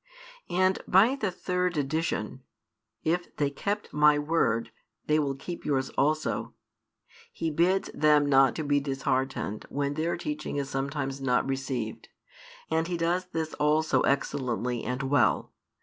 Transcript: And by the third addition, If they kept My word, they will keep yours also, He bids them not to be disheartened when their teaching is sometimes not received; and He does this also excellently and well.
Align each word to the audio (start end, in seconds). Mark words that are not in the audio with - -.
And 0.49 0.79
by 0.87 1.15
the 1.15 1.29
third 1.29 1.77
addition, 1.77 2.41
If 3.03 3.35
they 3.37 3.51
kept 3.51 3.93
My 3.93 4.17
word, 4.17 4.71
they 5.05 5.19
will 5.19 5.35
keep 5.35 5.63
yours 5.63 5.91
also, 5.91 6.55
He 7.31 7.51
bids 7.51 7.91
them 7.93 8.25
not 8.25 8.55
to 8.55 8.63
be 8.63 8.79
disheartened 8.79 9.67
when 9.69 9.93
their 9.93 10.17
teaching 10.17 10.55
is 10.55 10.71
sometimes 10.71 11.21
not 11.21 11.47
received; 11.47 12.07
and 12.71 12.87
He 12.87 12.97
does 12.97 13.25
this 13.27 13.53
also 13.59 14.01
excellently 14.01 14.83
and 14.83 15.03
well. 15.03 15.53